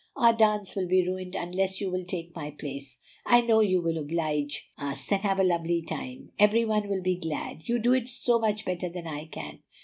Our 0.15 0.33
dance 0.33 0.75
will 0.75 0.87
be 0.87 1.05
ruined 1.07 1.35
unless 1.35 1.79
you 1.79 1.91
will 1.91 2.05
take 2.05 2.35
my 2.35 2.49
place. 2.49 2.97
I 3.23 3.41
know 3.41 3.59
you 3.59 3.83
will 3.83 3.93
to 3.93 3.99
oblige 3.99 4.67
us, 4.75 5.11
and 5.11 5.21
have 5.21 5.39
a 5.39 5.43
lovely 5.43 5.83
time. 5.83 6.31
Every 6.39 6.65
one 6.65 6.89
will 6.89 7.03
be 7.03 7.17
glad, 7.19 7.69
you 7.69 7.77
do 7.77 7.93
it 7.93 8.09
so 8.09 8.39
much 8.39 8.65
better 8.65 8.89
than 8.89 9.05
I 9.05 9.25
can. 9.25 9.59